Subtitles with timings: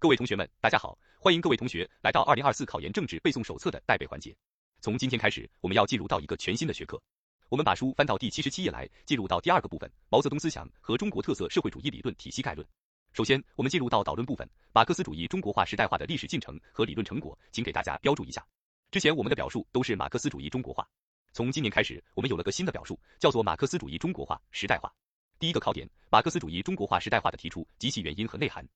[0.00, 4.34] 各位同学们，大家好，欢迎各位同学来到二零二四考研政治背诵手册的带背环节。
[4.80, 6.98] 从今天开始，我们要进入到一个全新的学科。
[7.50, 12.66] 我们把书翻到第七十七页来，进入到第二个部分：毛泽东思想和中国特色社会主义理论体系概论。
[13.12, 18.42] 首先，我们进入到导论部分，马克思主义中国化时代化的历史进程和理论成果，请给大家标注一下。
[18.90, 20.88] 之前我们的表述都是马克思主义中国化，
[21.34, 24.90] 从今年开始，我们有了个新的表述，叫做马克思主义中国化时代化。
[25.38, 28.66] 第一个考点：马克思主义中国化时代化的提出及其原因和内涵。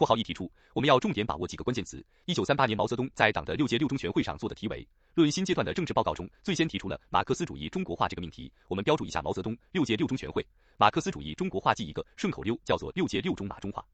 [0.00, 2.02] 括号一提出，我们要重点把握几个关键词。
[2.24, 8.50] 一九三八年，毛泽东在党的六届六中全会上做的题为《论新阶段的政治报告》中，最先提出了马克思主义中国化这个命题。
[8.68, 10.42] 我们标注一下毛泽东六届六中全会，
[10.78, 13.84] 马克思主义中国化记一个顺口溜，叫做六届六中马中化。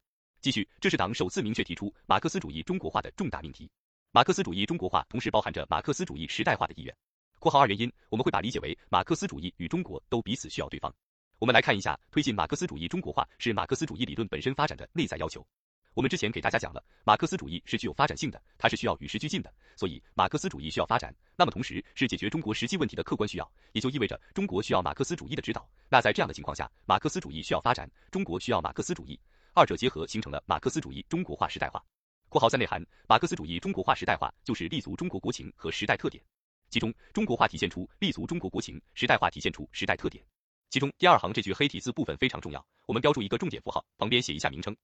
[0.41, 3.69] 继续，这是党首次明确提出马克思主义中国化的重大命题。
[4.13, 6.95] 马克思主义中国化同时包含着马克思主义时代化的意愿。
[7.41, 10.95] 括号二原因，我们会把理解为马克思主义与中国都彼此需要对方。
[11.41, 15.45] 我们来看一下，推进马克思主义中国化是马克思主义理论本身发展的内在要求。
[15.97, 25.67] 我们之前给大家讲了，马克思主义是具有发展性的，它是需要与时俱进的，所以马克思主义需要发展，那么同时是解决中国实际问题的客观需要，也就意味着中国需要马克思主义的指导。
[25.89, 29.19] 那在这样的情况下，马克思主义需要发展，中国需要马克思主义，
[29.55, 31.83] 二者结合形成了马克思主义中国化时代化。
[32.29, 36.23] 括号三内涵，马克思主义中国化时代化就是立足中国国情和时代特点，
[36.69, 40.23] 其中中国化体现出立足中国国情，时代化体现出时代特点。
[40.69, 44.77] 其中第二行这句黑体字部分非常重要，我们标注一个重点符号，旁边写一下名称。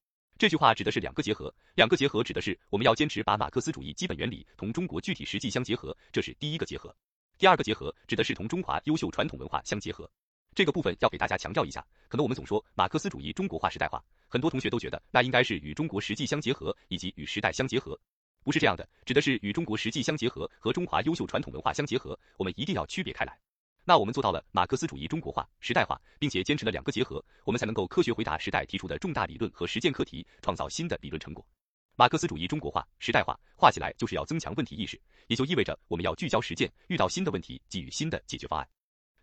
[0.43, 6.93] 这句话指的是两个结合，两个结合指的是我们要坚持把马克思主义基本原理同中国具体实际相结合，这是第一个结合。
[7.39, 10.11] 第二个结合指的是同中华优秀传统文化相结合。
[10.53, 17.97] 这个部分要给大家强调一下，可能我们总说马克思主义中国化时代化，很多同学都觉得那应该是与中国实际相结合以及与时代相结合，
[18.43, 23.39] 不是这样的，指的是与中国实际相结合和中华优秀传统文化相结合，我们一定要区别开来。
[23.85, 31.45] 那我们做到了马克思主义中国化时代化，并且坚持了两个结合，我们才能够科学回答时代提出的重大理论和实践课题，创造新的理论成果。
[31.97, 38.67] 马克思主义中国化时代化画起来就是要增强问题意识，也就意味着我们要聚焦实践，遇到新的问题给予新的解决方案。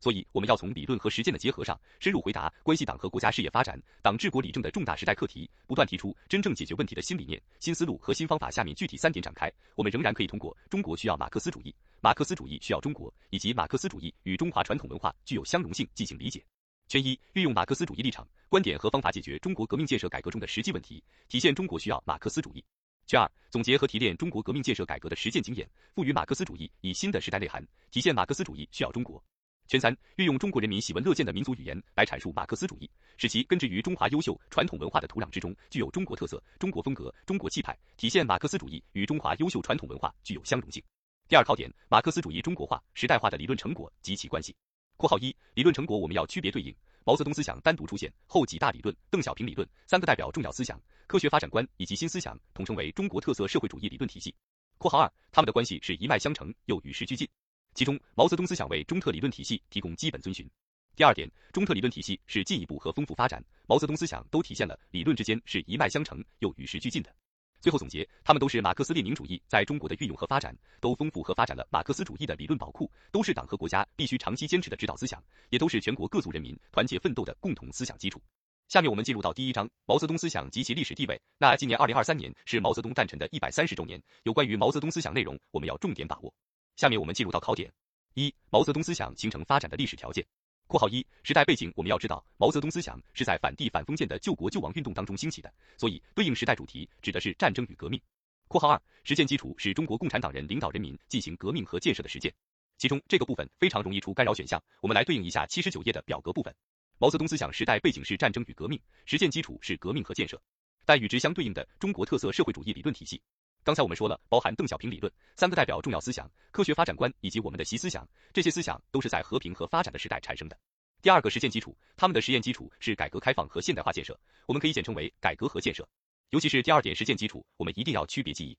[0.02, 8.50] 所以，我们要从理论和实践的结合上，深入回答关系党和国家事业发展、党治国理政的重大时代课题，不断提出真正解决问题的新理念、新思路和新方法。
[8.50, 16.42] 下面具体三点展开，我们仍然可以通过中国需要马克思主义、马克思主义需要中国，以及马克思主义与中华传统文化具有相容性进行理解。
[16.88, 22.64] 圈一：运用马克思主义立场、观点和方法解决中国革命建设改革中的实际问题，体现中国需要马克思主义。
[23.06, 27.62] 圈二：总结和提炼中国革命建设改革的实践经验，赋予马克思主义以新的时代内涵，
[27.92, 29.22] 体现马克思主义需要中国。
[29.68, 40.82] 圈三，运用中国人民喜闻乐见的民族语言来阐述马克思主义，使其根植于中华优秀传统文化的土壤之中，具有中国特色、中国风格、中国气派，体现马克思主义与中华优秀传统文化具有相容性。
[41.30, 44.56] 第二考点，马克思主义中国化时代化的理论成果及其关系。
[44.98, 46.76] 括号一，理论成果我们要区别对应，
[47.06, 54.34] 毛泽东思想单独出现，后几大理论，邓小平理论三个代表重要思想、科学发展观以及新思想，统称为中国特色社会主义理论体系。
[54.80, 57.30] 括号二，他们的关系是一脉相承又与时俱进。
[57.76, 60.50] 其中，毛泽东思想为中特理论体系提供基本遵循。
[60.96, 67.16] 第二点，中特理论体系是进一步和丰富发展，毛泽东思想都体现了理论之间是一脉相承又与时俱进的。
[67.62, 78.22] 最后总结，他们都是马克思列宁主义在中国的运用和发展，都丰富和发展了马克思主义的理论宝库，都是党和国家必须长期坚持的指导思想，也都是全国各族人民团结奋斗的共同思想基础。
[78.70, 81.20] 下面我们进入到第一章，毛泽东思想及其历史地位。
[81.38, 86.34] 那今年二零二三年是毛泽东诞辰的一百三十周年，有关于毛泽东思想内容，我们要重点把握。
[86.76, 87.70] 下面我们进入到考点，
[88.14, 90.26] 一毛泽东思想形成发展的历史条件。
[90.70, 98.00] 括号一时代背景，我们要知道毛泽东思想是在反帝反封建的救国救亡运动当中兴起的，所以对应时代主题指的是战争与革命。
[98.48, 102.32] 括号二实践基础是中国共产党人领导人民进行革命和建设的实践，
[102.78, 106.56] 其中这个部分非常容易出干扰选项，我们来对应一下七十九页的表格部分。
[107.00, 110.40] 毛泽东思想时代背景是战争与革命，实践基础是革命和建设，
[110.86, 113.20] 但与之相对应的中国特色社会主义理论体系。
[113.64, 120.58] 刚才我们说了，包含邓小平理论三个代表重要思想、科学发展观以及我们的习思想，这些思想都是在和平和发展的时代产生的。
[121.02, 125.88] 第二个实践基础，他们的实验基础是改革开放和现代化建设，我们可以简称为改革和建设。
[126.32, 128.58] 尤其是第二点实践基础，我们一定要区别记忆。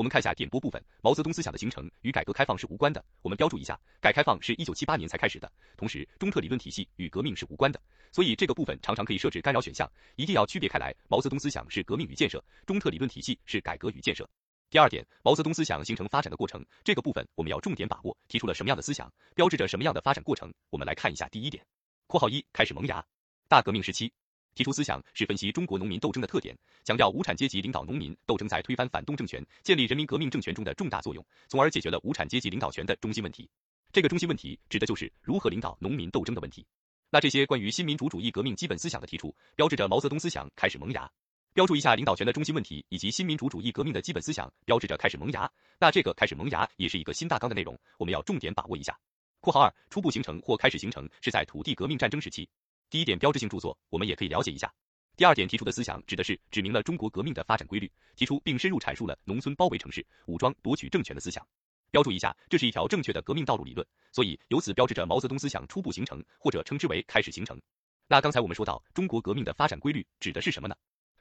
[0.00, 7.78] 我们看下点播部分，毛泽东思想的形成与改革开放是无关的，我们标注一下，改开放是一九七八年才开始的，同时中特理论体系与革命是无关的，
[8.10, 9.86] 所以这个部分常常可以设置干扰选项，
[10.16, 10.96] 一定要区别开来。
[11.06, 14.26] 毛泽东思想是革命与建设，中特理论体系是改革与建设。
[14.70, 20.50] 第二点，毛泽东思想形成发展的过程，这个部分我们要重点把握，提出了什么样的思想，标志着什么样的发展过程。
[20.70, 21.62] 我们来看一下第一点，
[22.06, 23.04] 括号一开始萌芽，
[23.48, 24.10] 大革命时期。
[24.54, 33.48] 提出思想是分析中国农民斗争的特点，强调无产阶级领导农民斗争在推翻反动政权、建立人民革命政权中的重大作用，从而解决了无产阶级领导权的中心问题。
[33.92, 36.64] 这个中心问题指的就是如何领导农民斗争的问题。
[37.10, 41.10] 那这些关于新民主主义革命基本思想的提出，标志着毛泽东思想开始萌芽。
[41.52, 45.50] 标注一下领导权的中心问题以及新民主主义革命的基本思想，标志着开始萌芽。
[45.80, 48.96] 那这个开始萌芽也是一个新大纲的内容，我们要重点把握一下。
[49.40, 52.48] 括号二，初步形成或开始形成是在土地革命战争时期。
[52.90, 54.68] 第一点标志性著作，我们也可以了解一下。
[55.16, 61.46] 第二点提出的思想指的是指明了中国革命的发展规律，提出并深入阐述了农村包围城市、武装夺取政权的思想。
[61.92, 67.60] 标注一下，这是一条正确的革命道路理论，所以由此标志着毛泽东思想初步形成，或者称之为开始形成。
[68.08, 70.74] 那刚才我们说到中国革命的发展规律指的是什么呢？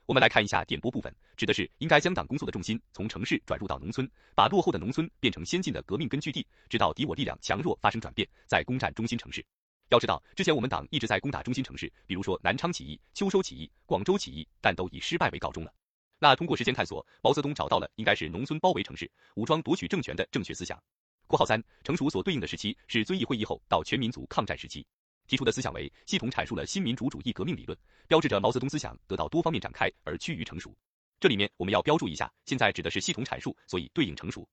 [0.07, 9.45] 我们来看一下点拨部分，指的是应该将党工作的重心从城市转入到农村，把落后的农村变成先进的革命根据地，直到敌我力量强弱发生转变，再攻占中心城市。
[9.89, 15.73] 要知道，之前我们党一直在攻打中心城市，比如说南昌起义、秋收起义、广州起义，但都以失败为告终了。
[16.19, 20.79] 那通过时间探索，毛泽东找到了应该是农村包围城市、武装夺取政权的正确思想。
[21.25, 24.85] 括号三，成熟所对应的时期是遵义会议后到全民族抗战时期，
[25.27, 27.75] 提出的思想为系统阐述了新民主主义革命理论，
[28.07, 30.75] 标志着毛泽东思想得到多方面展开而趋于成熟。
[31.19, 34.47] 这里面我们要标注一下，现在指的是系统阐述，所以对应成熟。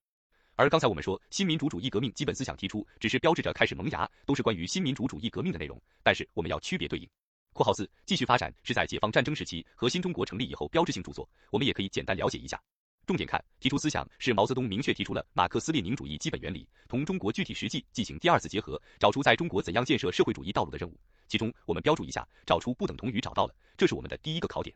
[0.59, 5.79] 而刚才我们说新民主主义革命基本思想提出，只是标志着开始萌芽，都是关于新民主主义革命的内容。
[6.03, 7.07] 但是我们要区别对应。
[7.53, 12.59] 括号四继续发展是在解放战争时期和新中国成立以后标志性著作，我们也可以简单了解一下。
[13.07, 20.99] 重点看提出思想是毛泽东明确提出了马克思列宁主义基本原理，同中国具体实际进行第二次结合，找出在中国怎样建设社会主义道路的任务。
[21.29, 24.75] 其中我们标注一下，找出不等同于找到了，这是我们的第一个考点。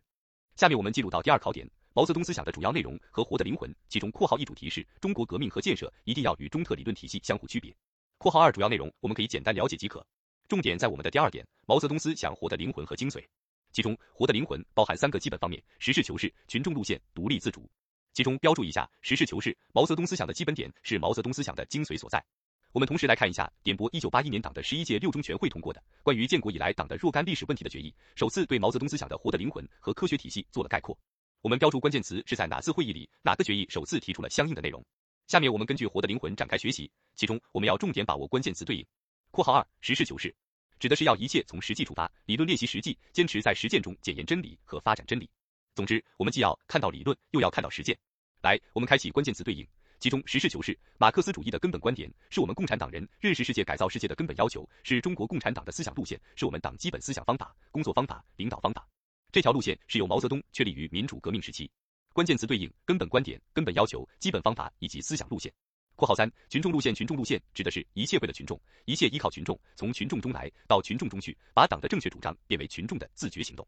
[0.57, 1.67] 下面我们进入到第二考点。
[1.93, 7.75] 毛泽东思想的主要内容和活的灵魂，其中括号一主题是中国革命和建设一定要与中特理论体系相互区别。
[8.17, 10.07] 括号二主要内容我们可以简单了解即可。
[10.47, 13.25] 重点在我们的第二点，毛泽东思想活的灵魂和精髓。
[13.73, 17.69] 其中活的灵魂包含三个基本方面：实事求是、群众路线、独立自主。
[18.13, 22.25] 其中标注一下实事求是，毛泽东思想的基本点是毛泽东思想的精髓所在。
[22.73, 30.97] 我们同时来看一下点拨一九八一年党的十一届六中全会通过的关于建国以来党的若干历史问题的决议，首次对毛泽东思想的活的灵魂和科学体系做了概括。
[31.43, 34.85] 我们标注关键词是在哪次会议里，哪个决议首次提出了相应的内容。
[35.27, 38.87] 下面我们根据活的灵魂展开学习，其中我们要重点把握关键词对应。
[39.31, 40.35] 括号二，实事求是，
[40.79, 45.31] 指的是要一切从实际出发，理论练习实际，坚持在实践中检验真理和发展真理。
[45.75, 47.99] 总之，我们既要看到理论，又要看到实践。
[48.43, 49.67] 来，我们开启关键词对应，
[49.99, 58.87] 其中实事求是，马克思主义的根本观点，是我们共产党人认识世界、改造世界的根本要求，是中国共产党的思想路线，是我们党基本思想方法、工作方法、领导方法。
[59.33, 61.71] 这条路线是由毛泽东确立于民主革命时期，
[62.13, 65.53] 关键词对应根本观点、根本要求、基本方法以及思想路线。
[65.95, 73.65] 括号三，群众路线，群众路线指的是一切为了群众，一切依靠群众，从群众中来到群众中去，把党的正确主张变为群众的自觉行动。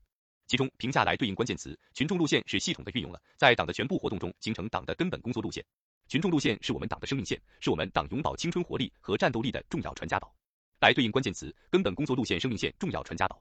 [0.49, 5.65] 其中评价来对应关键词，群众路线是系统的运用了，在党的全部活动中形成党的根本工作路线。
[6.09, 10.35] 群众路线是我们党的生命线，是我们党永葆青春活力和战斗力的重要传家宝。
[10.81, 13.41] 来对应关键词，根本工作路线、生命线、重要传家宝。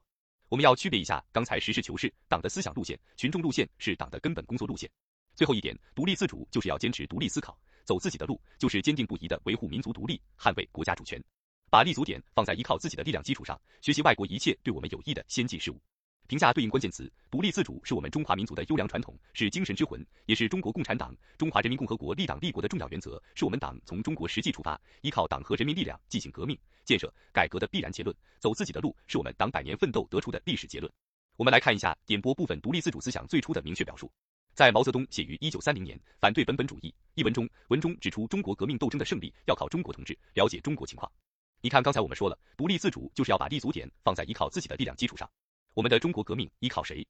[0.52, 4.86] 我们要区别一下，刚才实事求是，党的思想路线；群众路线是党的根本工作路线。
[5.34, 11.18] 最后一点，独立自主就是要坚持独立思考，走自己的路，就是坚定不移的维护民族独立，捍卫国家主权，
[11.70, 15.80] 把立足点放在依靠自己的力量基础上，学习外国一切对我们有益的先进事物。
[16.28, 28.16] 评价对应关键词，独立自主是我们中华民族的优良传统，是精神之魂，也是中国共产党、中华人民共和国立党立国的重要原则，是我们党从中国实际出发，依靠党和人民力量进行革命、建设、改革的必然结论。
[28.38, 30.90] 走自己的路，是我们党百年奋斗得出的历史结论。
[31.36, 34.10] 我们来看一下点拨部分独立自主思想最初的明确表述，
[34.54, 41.10] 在毛泽东写于一九三零年反对本本主义一文中，文中指出中国革命斗争的胜利要靠中国同志，了解中国情况。
[41.60, 45.28] 你看，刚才我们说了，独立自主就是要把立足点放在依靠自己的力量基础上。
[45.74, 47.06] 我们的中国革命依靠谁？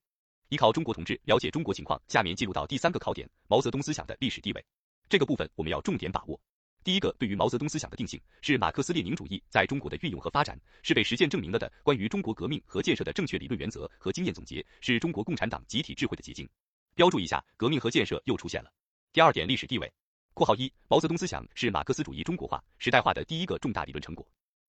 [0.49, 2.01] 依靠中国同志了解中国情况。
[2.07, 4.65] 下面进入到第三个考点：毛泽东思想的历史地位。
[5.09, 6.41] 这个部分我们要重点把握。
[6.85, 16.49] 第一个，对于毛泽东思想的定性，是马克思列宁主义在中国的运用和发展，是被实践证明了的关于中国革命和建设的正确理论原则和经验总结，是中国共产党集体智慧的结晶。
[16.95, 18.71] 标注一下，革命和建设又出现了。
[19.13, 19.93] 第二点，历史地位。
[20.35, 24.25] 括号一，毛泽东思想是马克思主义中国化、时代化的第一个重大理论成果。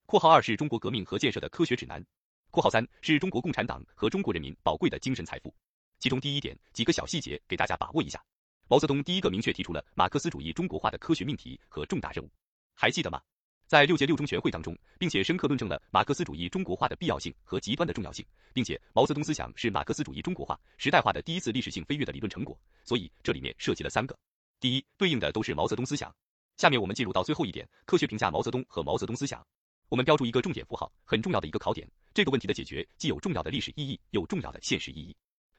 [0.06, 2.04] 括号二是中国革命和建设的科学指南。
[2.53, 5.51] 括号三是中国共产党和中国人民宝贵的精神财富，
[5.98, 8.24] 其中第一点几个小细节给大家把握一下。
[8.67, 12.29] 毛泽东第一个明确提出了马克思主义中国化的科学命题和重大任务，
[12.75, 13.19] 还记得吗？
[13.65, 22.55] 在六届六中全会当中，并且深刻论证了马克思主义中国化的必要性和极端的重要性，并且毛泽东思想是马克思主义中国化、时代化的第一次历史性飞跃的理论成果。
[22.86, 24.15] 所以这里面涉及了三个，
[24.60, 26.13] 第一，对应的都是毛泽东思想。
[26.57, 29.43] 下面我们进入到最后一点，科学评价毛泽东和毛泽东思想。
[29.90, 31.88] 我们标注一个重点符号，很重要的一个考点。
[32.13, 35.16] 这个问题的解决既有重要的历史意义，又重要的现实意义。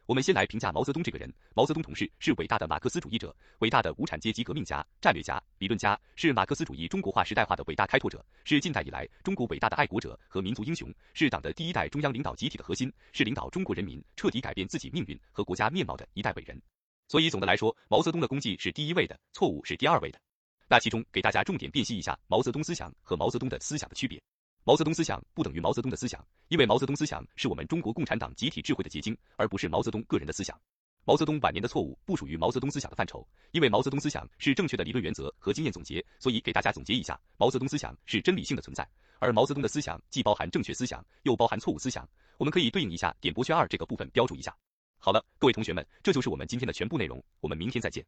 [0.06, 1.32] 我们先来评价毛泽东这个人。
[1.54, 16.60] 毛泽东同志是伟大的马克思主义者，伟大的无产阶级革命家、战略家、理论家，是马克思主义中国化时代化的伟大开拓者，是近代以来中国伟大的爱国者和民族英雄，是党的第一代中央领导集体的核心，是领导中国人民彻底改变自己命运和国家面貌的一代伟人。
[17.08, 20.18] 所以总的来说，毛泽东的功绩是第一位的，错误是第二位的。
[20.68, 24.20] 那其中给大家重点辨析一下毛泽东思想和毛泽东的思想的区别。
[24.64, 30.58] 毛泽东思想不等于毛泽东的思想，因为毛泽东思想是我们中国共产党集体智慧的结晶，而不是毛泽东个人的思想。
[31.04, 42.08] 毛泽东晚年的错误不属于毛泽东思想的范畴，因为毛泽东思想是正确的理论原则和经验总结，所以给大家总结一下，毛泽东思想是真理性的存在，而毛泽东的思想既包含正确思想，又包含错误思想。
[42.38, 44.56] 我们可以对应一下点播圈二这个部分标注一下。
[44.98, 48.02] 好了，各位同学们，这就是我们今天的全部内容，我们明天再见。